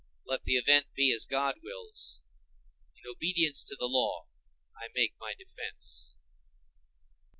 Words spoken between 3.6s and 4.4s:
to the law